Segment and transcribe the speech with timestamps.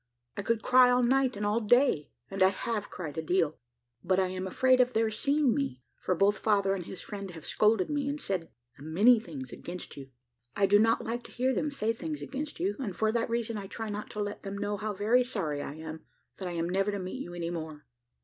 [0.35, 3.59] I could cry all night and all day, and I have cried a deal,
[4.03, 7.45] but I am afraid of their seeing me, for both father and his friend have
[7.45, 10.09] scolded me, and said a many things against you.
[10.55, 13.57] I do not like to hear them say things against you; and for that reason
[13.59, 16.03] I try not to let them know how very sorry I am
[16.37, 17.85] that I am never to meet you any more.